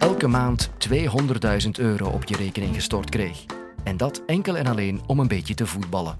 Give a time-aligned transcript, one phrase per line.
[0.00, 3.44] elke maand 200.000 euro op je rekening gestort kreeg.
[3.82, 6.18] En dat enkel en alleen om een beetje te voetballen.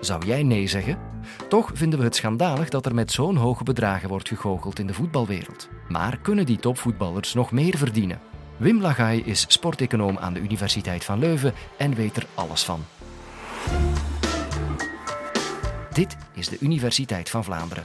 [0.00, 0.98] Zou jij nee zeggen?
[1.48, 4.94] Toch vinden we het schandalig dat er met zo'n hoge bedragen wordt gegoocheld in de
[4.94, 5.68] voetbalwereld.
[5.88, 8.20] Maar kunnen die topvoetballers nog meer verdienen?
[8.56, 12.84] Wim Lagai is sporteconoom aan de Universiteit van Leuven en weet er alles van.
[15.92, 17.84] Dit is de Universiteit van Vlaanderen.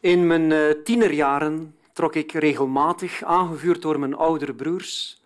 [0.00, 5.22] In mijn uh, tienerjaren trok ik regelmatig, aangevuurd door mijn oudere broers,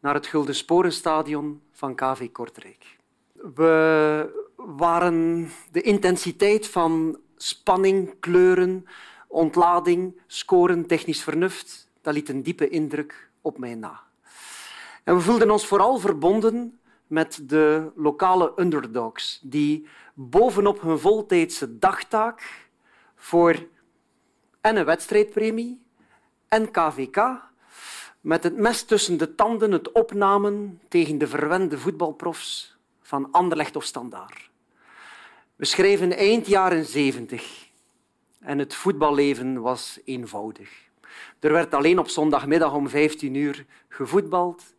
[0.00, 2.96] naar het Gulden Sporenstadion van KV Kortrijk.
[3.54, 8.86] We waren de intensiteit van spanning, kleuren,
[9.28, 14.00] ontlading, scoren, technisch vernuft, dat liet een diepe indruk op mij na.
[15.04, 22.68] En we voelden ons vooral verbonden met de lokale underdogs, die bovenop hun voltijdse dagtaak
[23.16, 23.56] voor
[24.60, 25.82] en een wedstrijdpremie
[26.48, 27.48] en KVK
[28.20, 33.84] met het mes tussen de tanden het opnamen tegen de verwende voetbalprofs van Anderlecht of
[33.84, 34.50] Standaard.
[35.56, 37.68] We schreven eind jaren zeventig
[38.40, 40.88] en het voetballeven was eenvoudig.
[41.38, 44.74] Er werd alleen op zondagmiddag om 15 uur gevoetbald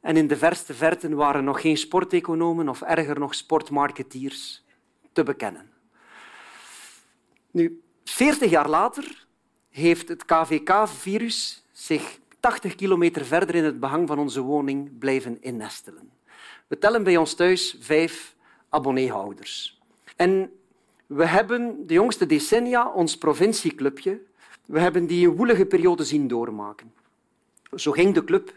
[0.00, 4.64] en in de verste verten waren nog geen sporteconomen of erger nog sportmarketeers
[5.12, 5.72] te bekennen.
[7.50, 9.26] Nu, 40 jaar later
[9.68, 16.10] heeft het KVK-virus zich 80 kilometer verder in het behang van onze woning blijven innestelen.
[16.66, 18.34] We tellen bij ons thuis vijf
[18.68, 19.80] abonneehouders.
[20.16, 20.52] En
[21.06, 24.20] we hebben de jongste decennia ons provincieclubje,
[24.66, 26.92] we hebben die woelige periode zien doormaken.
[27.74, 28.54] Zo ging de club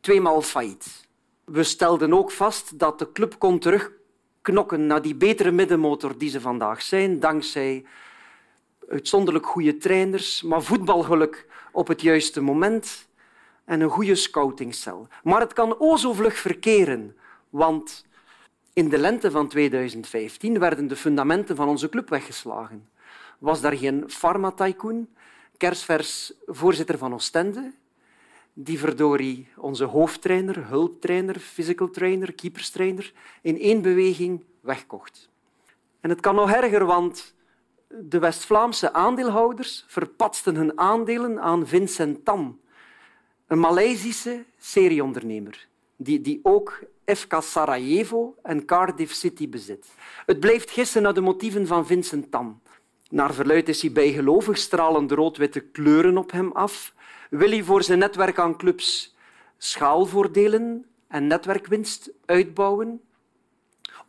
[0.00, 1.08] tweemaal failliet.
[1.44, 6.40] We stelden ook vast dat de club kon terugknokken naar die betere middenmotor die ze
[6.40, 7.84] vandaag zijn, dankzij
[8.90, 13.08] uitzonderlijk goede trainers, maar voetbalgeluk op het juiste moment
[13.64, 15.08] en een goede scoutingcel.
[15.22, 17.16] Maar het kan o zo vlug verkeren,
[17.50, 18.04] want
[18.72, 22.88] in de lente van 2015 werden de fundamenten van onze club weggeslagen.
[23.38, 25.08] Was daar geen pharma-tycoon,
[25.56, 27.72] kersvers voorzitter van Oostende,
[28.52, 33.12] die verdorie onze hoofdtrainer, hulptrainer, physical trainer, keeperstrainer
[33.42, 35.28] in één beweging wegkocht.
[36.00, 37.34] En het kan nog erger, want
[37.98, 42.60] de West-Vlaamse aandeelhouders verpatsten hun aandelen aan Vincent Tan,
[43.46, 49.86] een Maleisische serieondernemer die, die ook FK Sarajevo en Cardiff City bezit.
[50.26, 52.60] Het blijft gissen naar de motieven van Vincent Tan.
[53.10, 56.94] Naar verluid is hij bijgelovig, stralen de rood-witte kleuren op hem af.
[57.30, 59.16] Wil hij voor zijn netwerk aan clubs
[59.58, 63.00] schaalvoordelen en netwerkwinst uitbouwen?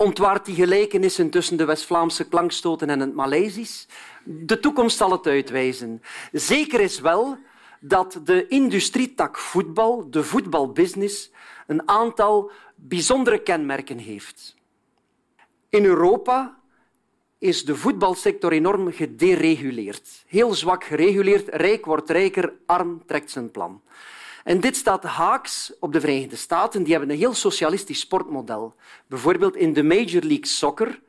[0.01, 3.87] Ontwaart die gelijkenissen tussen de West-Vlaamse klankstoten en het Maleisisch?
[4.23, 6.01] De toekomst zal het uitwijzen.
[6.31, 7.37] Zeker is wel
[7.79, 11.31] dat de industrietak voetbal, de voetbalbusiness,
[11.67, 14.55] een aantal bijzondere kenmerken heeft.
[15.69, 16.57] In Europa
[17.37, 20.23] is de voetbalsector enorm gedereguleerd.
[20.27, 23.81] Heel zwak gereguleerd, rijk wordt rijker, arm trekt zijn plan.
[24.43, 26.83] En dit staat haaks op de Verenigde Staten.
[26.83, 28.75] Die hebben een heel socialistisch sportmodel.
[29.07, 30.99] Bijvoorbeeld in de Major League Soccer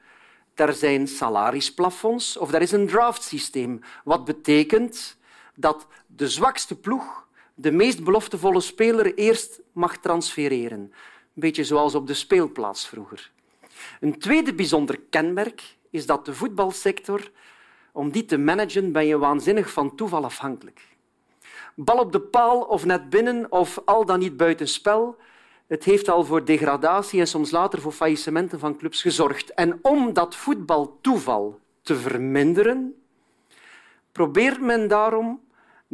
[0.54, 3.80] daar zijn salarisplafonds of daar is een draftsysteem.
[4.04, 5.16] Wat betekent
[5.54, 10.78] dat de zwakste ploeg de meest beloftevolle speler eerst mag transfereren.
[10.78, 10.90] Een
[11.34, 13.30] beetje zoals op de speelplaats vroeger.
[14.00, 17.30] Een tweede bijzonder kenmerk is dat de voetbalsector,
[17.92, 20.80] om die te managen, ben je waanzinnig van toeval afhankelijk.
[21.84, 25.16] Bal op de paal of net binnen of al dan niet buitenspel,
[25.66, 29.54] het heeft al voor degradatie en soms later voor faillissementen van clubs gezorgd.
[29.54, 32.94] En om dat voetbaltoeval te verminderen,
[34.12, 35.40] probeert men daarom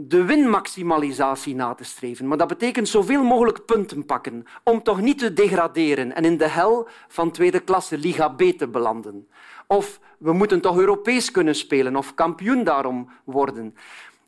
[0.01, 2.29] de winmaximalisatie na te streven.
[2.29, 6.49] Maar dat betekent zoveel mogelijk punten pakken om toch niet te degraderen en in de
[6.49, 9.29] hel van tweede klasse Liga B te belanden.
[9.67, 13.75] Of we moeten toch Europees kunnen spelen of kampioen daarom worden.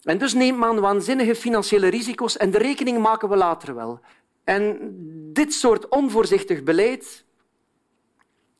[0.03, 4.01] En dus neemt men waanzinnige financiële risico's en de rekening maken we later wel.
[4.45, 4.79] En
[5.33, 7.25] dit soort onvoorzichtig beleid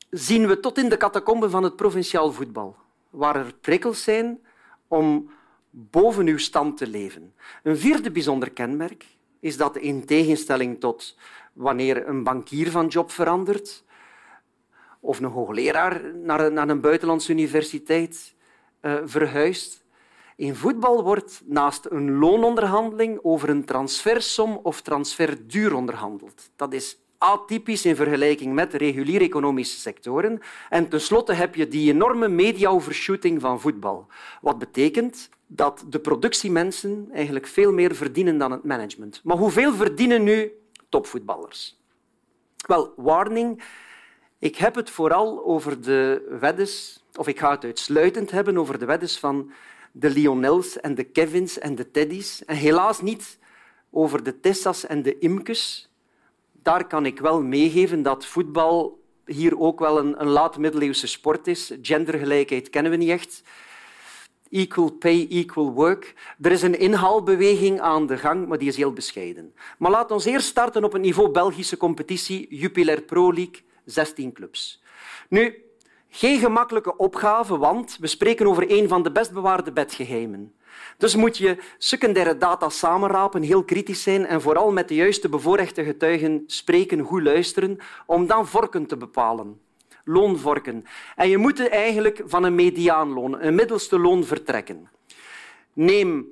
[0.09, 2.75] zien we tot in de catacomben van het provinciaal voetbal,
[3.09, 4.39] waar er prikkels zijn
[4.87, 5.31] om
[5.69, 7.33] boven uw stand te leven.
[7.63, 9.05] Een vierde bijzonder kenmerk
[9.39, 11.17] is dat in tegenstelling tot
[11.53, 13.83] wanneer een bankier van job verandert
[14.99, 18.35] of een hoogleraar naar een buitenlandse universiteit
[18.81, 19.80] uh, verhuist,
[20.41, 26.49] in voetbal wordt naast een loononderhandeling over een transfersom of transferduur onderhandeld.
[26.55, 30.39] Dat is atypisch in vergelijking met reguliere economische sectoren.
[30.69, 34.07] En tenslotte heb je die enorme media-overshooting van voetbal.
[34.41, 39.21] Wat betekent dat de productiemensen eigenlijk veel meer verdienen dan het management.
[39.23, 40.51] Maar hoeveel verdienen nu
[40.89, 41.79] topvoetballers?
[42.67, 43.63] Wel, warning.
[44.39, 48.85] Ik heb het vooral over de weddes, of ik ga het uitsluitend hebben over de
[48.85, 49.51] weddes van
[49.91, 52.45] de Lionels en de Kevins en de Teddy's.
[52.45, 53.37] En helaas niet
[53.89, 55.89] over de Tessas en de Imkes.
[56.51, 61.71] Daar kan ik wel meegeven dat voetbal hier ook wel een, een laat-middeleeuwse sport is.
[61.81, 63.43] Gendergelijkheid kennen we niet echt.
[64.49, 66.13] Equal pay, equal work.
[66.41, 69.53] Er is een inhaalbeweging aan de gang, maar die is heel bescheiden.
[69.77, 74.83] Maar laten we eerst starten op het niveau Belgische competitie, Jupiler Pro League, 16 clubs.
[75.29, 75.63] Nu,
[76.13, 80.53] geen gemakkelijke opgave, want we spreken over een van de best bewaarde bedgeheimen.
[80.97, 85.83] Dus moet je secundaire data samenrapen, heel kritisch zijn en vooral met de juiste bevoorrechte
[85.83, 89.59] getuigen spreken, goed luisteren, om dan vorken te bepalen.
[90.03, 90.85] Loonvorken.
[91.15, 94.89] En je moet eigenlijk van een mediaanloon, een middelste loon, vertrekken.
[95.73, 96.25] Neem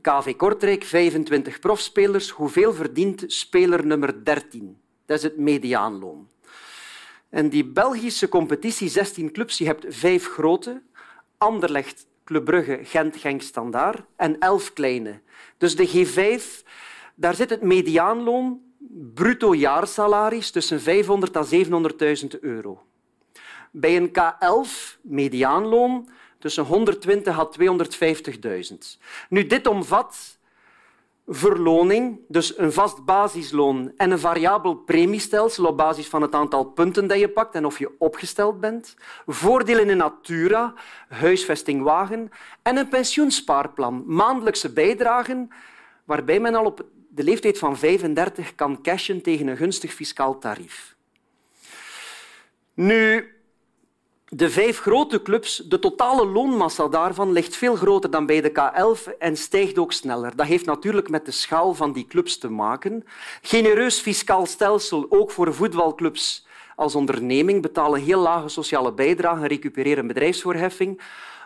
[0.00, 2.30] KV Kortrijk, 25 profspelers.
[2.30, 4.76] Hoeveel verdient speler nummer 13?
[5.06, 6.28] Dat is het mediaanloon.
[7.30, 10.82] En die Belgische competitie, 16 clubs, je hebt vijf grote.
[11.38, 14.02] Anderlecht, Club Brugge, Gent, Genk, Standaard.
[14.16, 15.20] En elf kleine.
[15.58, 16.66] Dus de G5,
[17.14, 18.60] daar zit het mediaanloon,
[19.14, 22.82] bruto jaarsalaris, tussen 500 en 700.000 euro.
[23.70, 27.86] Bij een K11, mediaanloon, tussen 120 en
[28.70, 28.76] 250.000.
[29.28, 30.38] Nu, dit omvat
[31.32, 37.06] verloning, dus een vast basisloon en een variabel premiestelsel op basis van het aantal punten
[37.06, 38.96] dat je pakt en of je opgesteld bent,
[39.26, 40.74] voordelen in natura,
[41.08, 42.30] huisvesting wagen
[42.62, 45.48] en een pensioenspaarplan, maandelijkse bijdragen,
[46.04, 50.96] waarbij men al op de leeftijd van 35 kan cashen tegen een gunstig fiscaal tarief.
[52.74, 53.28] Nu,
[54.32, 59.18] de vijf grote clubs, de totale loonmassa daarvan ligt veel groter dan bij de K11
[59.18, 60.36] en stijgt ook sneller.
[60.36, 63.04] Dat heeft natuurlijk met de schaal van die clubs te maken.
[63.42, 66.46] Genereus fiscaal stelsel, ook voor voetbalclubs
[66.76, 71.00] als onderneming, betalen heel lage sociale bijdragen en recupereren bedrijfsvoorheffing.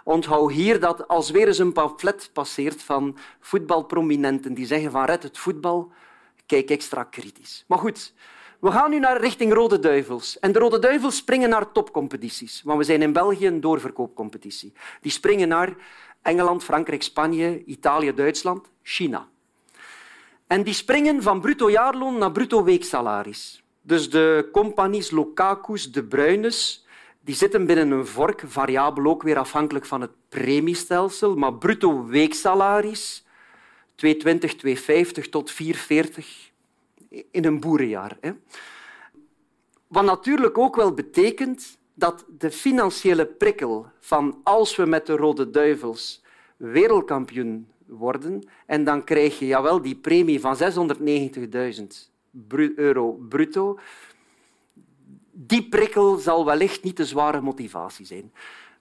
[0.05, 5.23] Onthoud hier dat als weer eens een pamflet passeert van voetbalprominenten die zeggen van red
[5.23, 5.93] het voetbal,
[6.47, 7.65] kijk extra kritisch.
[7.67, 8.15] Maar goed,
[8.61, 10.39] we gaan nu naar richting Rode Duivels.
[10.39, 12.63] En de Rode Duivels springen naar topcompetities.
[12.65, 14.73] Want we zijn in België een doorverkoopcompetitie.
[15.01, 15.77] Die springen naar
[16.23, 19.29] Engeland, Frankrijk, Spanje, Italië, Duitsland, China.
[20.47, 23.63] En die springen van bruto jaarloon naar bruto weeksalaris.
[23.83, 26.87] Dus de compagnies Lokakus, de Bruines,
[27.21, 33.25] die zitten binnen een vork, variabel ook weer afhankelijk van het premiestelsel, maar bruto weeksalaris
[33.95, 36.51] 220, 250 tot 440
[37.31, 38.17] in een boerenjaar.
[38.21, 38.33] Hè.
[39.87, 45.51] Wat natuurlijk ook wel betekent dat de financiële prikkel van als we met de Rode
[45.51, 46.23] Duivels
[46.57, 51.87] wereldkampioen worden en dan krijg je jawel, die premie van 690.000
[52.75, 53.79] euro bruto,
[55.31, 58.33] die prikkel zal wellicht niet de zware motivatie zijn.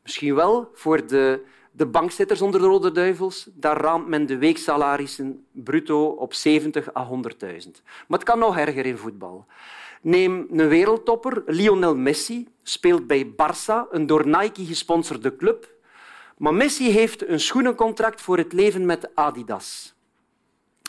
[0.04, 1.44] Misschien wel voor de
[1.76, 7.08] de bankzitters onder de Rode Duivels, daar raamt men de weeksalarissen bruto op 70 à
[7.10, 7.72] 100.000.
[8.08, 9.46] Maar het kan nog erger in voetbal.
[10.02, 15.72] Neem een wereldtopper, Lionel Messi, speelt bij Barça, een door Nike gesponsorde club.
[16.38, 19.96] Maar Messi heeft een schoenencontract voor het leven met Adidas.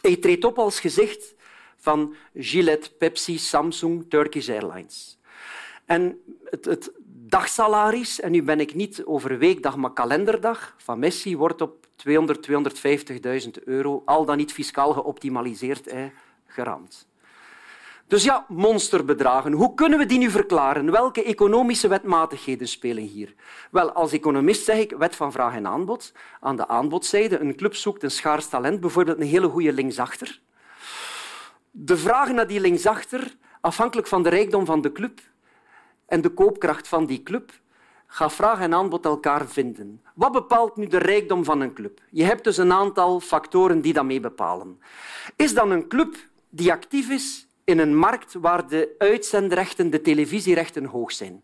[0.01, 1.35] Hij treedt op als gezicht
[1.77, 5.19] van Gillette, Pepsi, Samsung, Turkish Airlines.
[5.85, 6.93] En het, het
[7.35, 12.49] dagsalaris, en nu ben ik niet over weekdag, maar kalenderdag, van Messi wordt op 200,
[13.45, 16.11] 250.000 euro, al dan niet fiscaal geoptimaliseerd, hè,
[16.47, 17.07] geramd.
[18.07, 19.53] Dus ja, monsterbedragen.
[19.53, 20.91] Hoe kunnen we die nu verklaren?
[20.91, 23.35] Welke economische wetmatigheden spelen hier?
[23.71, 26.13] Wel, als economist zeg ik wet van vraag en aanbod.
[26.41, 30.41] Aan de aanbodzijde, een club zoekt een schaars talent, bijvoorbeeld een hele goede linksachter.
[31.71, 35.21] De vraag naar die linksachter, afhankelijk van de rijkdom van de club,
[36.15, 37.53] en de koopkracht van die club
[38.07, 40.03] gaat vraag en aanbod elkaar vinden.
[40.15, 42.01] Wat bepaalt nu de rijkdom van een club?
[42.11, 44.81] Je hebt dus een aantal factoren die dat mee bepalen.
[45.37, 46.17] Is dan een club
[46.51, 51.43] die actief is in een markt waar de uitzendrechten, de televisierechten hoog zijn?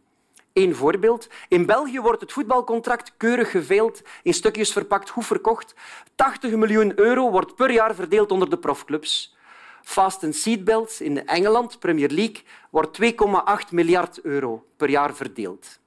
[0.53, 1.29] Een voorbeeld.
[1.49, 5.75] In België wordt het voetbalcontract keurig geveeld, in stukjes verpakt, goed verkocht.
[6.15, 9.37] 80 miljoen euro wordt per jaar verdeeld onder de profclubs.
[9.83, 15.79] Fasten Seatbelts in Engeland, Premier League, wordt 2,8 miljard euro per jaar verdeeld.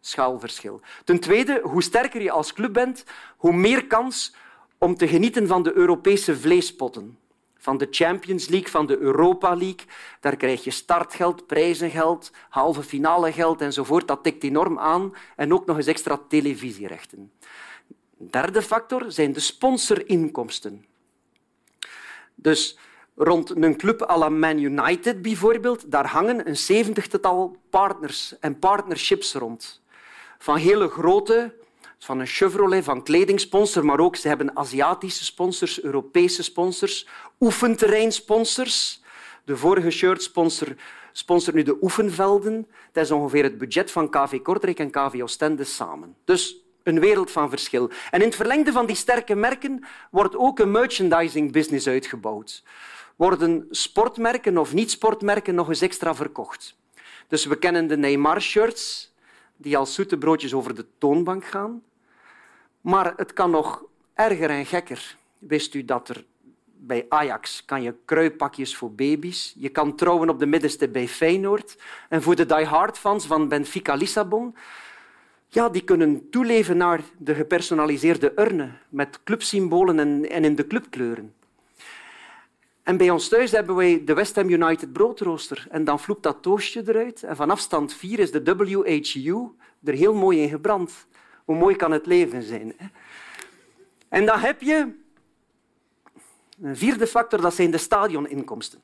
[0.00, 0.80] Schaalverschil.
[1.04, 3.04] Ten tweede, hoe sterker je als club bent,
[3.36, 4.34] hoe meer kans
[4.78, 7.16] om te genieten van de Europese vleespotten.
[7.62, 9.86] van de Champions League, van de Europa League.
[10.20, 14.08] Daar krijg je startgeld, prijzengeld, halve finale geld enzovoort.
[14.08, 15.14] Dat tikt enorm aan.
[15.36, 17.32] En ook nog eens extra televisierechten.
[18.16, 20.84] Derde factor zijn de sponsorinkomsten.
[22.42, 22.78] Dus
[23.14, 29.34] rond een club à la Man United bijvoorbeeld, daar hangen een zeventigtal partners en partnerships
[29.34, 29.82] rond.
[30.38, 31.54] Van hele grote,
[31.98, 37.06] van een Chevrolet, van kledingsponsor, maar ook ze hebben Aziatische sponsors, Europese sponsors,
[37.40, 39.00] oefenterreinsponsors.
[39.44, 40.74] De vorige shirtsponsor
[41.12, 42.66] sponsort nu de oefenvelden.
[42.92, 46.16] Dat is ongeveer het budget van KV Kortrijk en KV Oostende samen.
[46.24, 47.90] Dus een wereld van verschil.
[48.10, 52.62] En in het verlengde van die sterke merken wordt ook een merchandising business uitgebouwd.
[53.16, 56.76] Worden sportmerken of niet-sportmerken nog eens extra verkocht.
[57.28, 59.12] Dus we kennen de Neymar-shirts,
[59.56, 61.82] die als zoete broodjes over de toonbank gaan.
[62.80, 63.84] Maar het kan nog
[64.14, 65.16] erger en gekker.
[65.38, 66.24] Wist u dat er
[66.84, 69.54] bij Ajax kan je kruipakjes voor baby's.
[69.56, 71.76] Je kan trouwen op de middenste bij Feyenoord.
[72.08, 74.56] En voor de die-hard-fans van Benfica Lissabon
[75.54, 81.34] ja, die kunnen toeleven naar de gepersonaliseerde urne met clubsymbolen en, in de clubkleuren.
[82.82, 85.66] En bij ons thuis hebben wij de West Ham United broodrooster.
[85.70, 87.22] En dan vloept dat toastje eruit.
[87.22, 89.48] En van afstand 4 is de WHU
[89.84, 91.06] er heel mooi in gebrand.
[91.44, 92.74] Hoe mooi kan het leven zijn?
[92.76, 92.86] Hè?
[94.08, 94.92] En dan heb je
[96.60, 98.80] een vierde factor, dat zijn de stadioninkomsten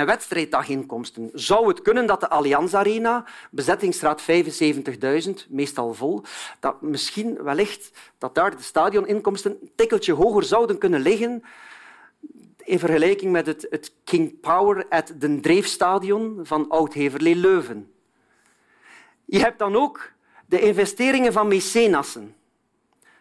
[0.00, 1.30] en wedstrijddaginkomsten.
[1.34, 6.22] Zou het kunnen dat de Allianz Arena, bezettingsgraad 75.000, meestal vol,
[6.60, 11.42] dat misschien wellicht dat daar de stadioninkomsten een tikkeltje hoger zouden kunnen liggen
[12.64, 17.92] in vergelijking met het, het King Power at den Dreefstadion van Oud-Heverlee-Leuven.
[19.24, 20.12] Je hebt dan ook
[20.46, 22.34] de investeringen van mecenassen.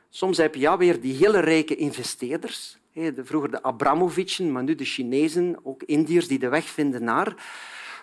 [0.10, 2.78] Soms heb je ja, weer die hele rijke investeerders
[3.24, 7.36] Vroeger de Abramovicen, maar nu de Chinezen, ook Indiërs die de weg vinden naar.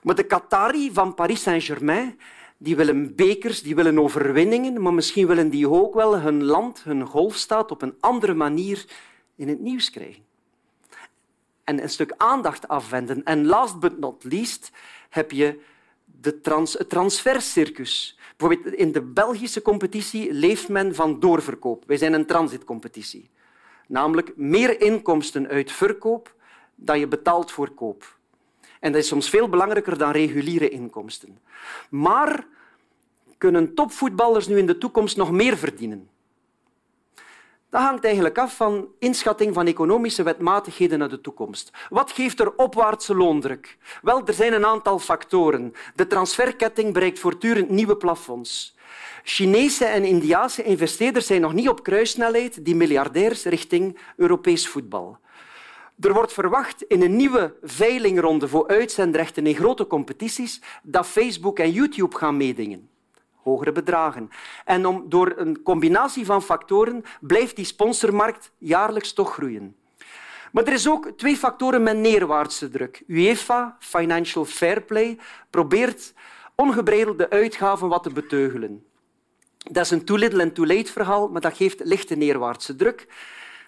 [0.03, 2.19] Maar de Qatari van Paris Saint-Germain
[2.59, 7.07] die willen bekers, die willen overwinningen, maar misschien willen die ook wel hun land, hun
[7.07, 8.85] golfstaat, op een andere manier
[9.37, 10.25] in het nieuws krijgen.
[11.65, 13.25] En een stuk aandacht afwenden.
[13.25, 14.71] En last but not least
[15.09, 15.61] heb je
[16.05, 18.19] de trans het transfercircus.
[18.37, 21.85] Bijvoorbeeld in de Belgische competitie leeft men van doorverkoop.
[21.87, 23.31] Wij zijn een transitcompetitie.
[23.87, 26.35] Namelijk meer inkomsten uit verkoop
[26.75, 28.17] dan je betaalt voor koop.
[28.81, 31.39] En dat is soms veel belangrijker dan reguliere inkomsten.
[31.91, 32.47] Maar
[33.39, 36.09] kunnen topvoetballers nu in de toekomst nog meer verdienen?
[37.71, 41.71] Dat hangt eigenlijk af van inschatting van economische wetmatigheden naar de toekomst.
[41.89, 43.79] Wat geeft er opwaartse loondruk?
[44.03, 45.73] Wel, er zijn een aantal factoren.
[45.95, 48.76] De transferketting bereikt voortdurend nieuwe plafonds.
[49.23, 55.19] Chinese en Indiase investeerders zijn nog niet op kruissnelheid, die miljardairs richting Europees voetbal.
[56.01, 61.71] Er wordt verwacht in een nieuwe veilingronde voor uitzendrechten in grote competities dat Facebook en
[61.71, 62.89] YouTube gaan meedingen.
[63.43, 64.31] Hogere bedragen.
[64.65, 69.77] En om, door een combinatie van factoren blijft die sponsormarkt jaarlijks toch groeien.
[70.53, 73.03] Maar er is ook twee factoren met neerwaartse druk.
[73.07, 75.19] UEFA, Financial Fair Play,
[75.51, 76.15] probeert
[76.57, 78.85] ongebreidelde uitgaven wat te beteugelen.
[79.71, 83.07] Dat is een too little and too late verhaal, maar dat geeft lichte neerwaartse druk.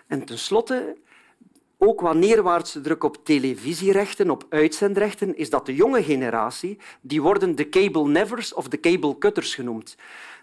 [0.07, 0.97] En tenslotte,
[1.79, 7.55] ook wat neerwaartse druk op televisierechten, op uitzendrechten, is dat de jonge generatie, die worden
[7.55, 9.97] de cable nevers of de cable cutters genoemd.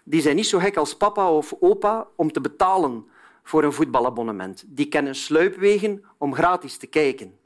[0.04, 3.06] Die zijn niet zo gek als papa of opa om te betalen
[3.42, 4.64] voor een voetbalabonnement.
[4.66, 7.38] Die kennen sluipwegen om gratis te kijken.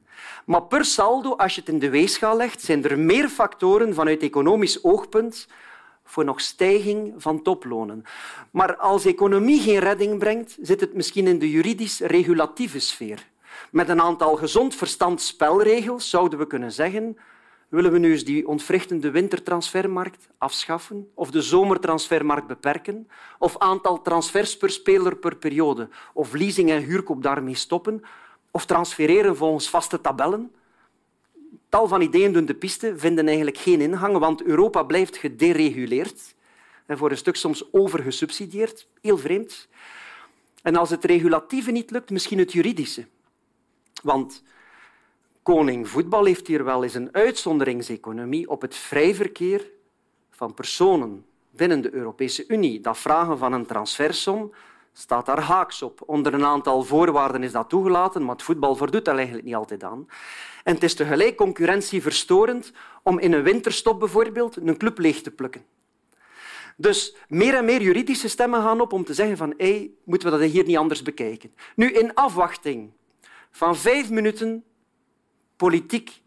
[0.45, 4.23] Maar per saldo, als je het in de weegschaal legt, zijn er meer factoren vanuit
[4.23, 5.49] economisch oogpunt
[6.05, 8.05] voor nog stijging van toplonen.
[8.51, 13.29] Maar als economie geen redding brengt, zit het misschien in de juridisch-regulatieve sfeer.
[13.71, 17.17] Met een aantal gezond verstand spelregels zouden we kunnen zeggen
[17.71, 23.09] willen we nu eens die ontwrichtende wintertransfermarkt afschaffen of de zomertransfermarkt beperken
[23.39, 28.03] of aantal transfers per speler per periode of leasing en huurkoop daarmee stoppen
[28.51, 30.53] of transfereren volgens vaste tabellen
[31.71, 36.35] Tal van ideeën doen de piste, vinden eigenlijk geen ingang, want Europa blijft gedereguleerd
[36.87, 38.87] en voor een stuk soms overgesubsidieerd.
[39.01, 39.69] Heel vreemd.
[40.63, 43.07] En als het regulatieve niet lukt, misschien het juridische.
[44.03, 44.43] Want
[45.43, 49.71] koning voetbal heeft hier wel eens een uitzonderingseconomie op het vrij verkeer
[50.31, 52.81] van personen binnen de Europese Unie.
[52.81, 54.53] Dat vragen van een transfersom
[54.93, 56.03] staat daar haaks op.
[56.07, 59.85] Onder een aantal voorwaarden is dat toegelaten, maar het voetbal voldoet daar eigenlijk niet altijd
[59.85, 60.07] aan.
[60.65, 65.65] En het is tegelijk concurrentieverstorend om in een winterstop bijvoorbeeld een club leeg te plukken.
[66.77, 70.39] Dus meer en meer juridische stemmen gaan op om te zeggen van hey, moeten we
[70.39, 71.55] dat hier niet anders bekijken.
[71.75, 72.91] Nu, in afwachting
[73.51, 74.65] van vijf minuten
[75.57, 76.21] politiek,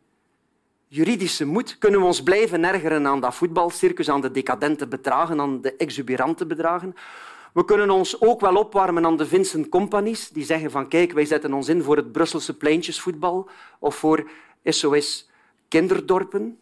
[0.87, 5.61] juridische moed kunnen we ons blijven ergeren aan dat voetbalcircus, aan de decadente bedragen, aan
[5.61, 6.95] de exuberante bedragen.
[7.53, 11.25] We kunnen ons ook wel opwarmen aan de Vincent Companies, die zeggen van kijk, wij
[11.25, 14.29] zetten ons in voor het Brusselse pleintjesvoetbal of voor
[14.63, 15.29] SOS
[15.67, 16.59] Kinderdorpen.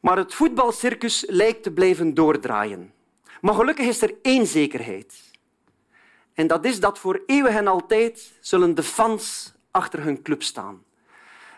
[0.00, 2.92] Maar het voetbalcircus lijkt te blijven doordraaien.
[3.40, 5.30] Maar gelukkig is er één zekerheid.
[6.34, 10.84] En dat is dat voor eeuwig en altijd zullen de fans achter hun club staan.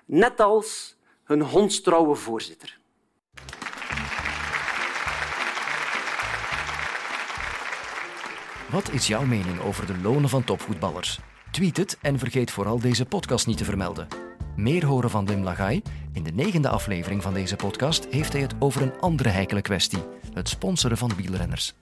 [0.04, 2.80] Net als hun hondstrouwe voorzitter.
[8.72, 11.18] Wat is jouw mening over de lonen van topvoetballers?
[11.50, 14.06] Tweet het en vergeet vooral deze podcast niet te vermelden.
[14.56, 15.82] Meer horen van Wim Lagai?
[16.12, 20.02] In de negende aflevering van deze podcast heeft hij het over een andere heikele kwestie:
[20.32, 21.74] het sponsoren van wielrenners.